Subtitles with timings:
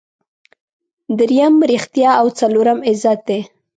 [1.17, 3.39] دریم ریښتیا او څلورم عزت دی.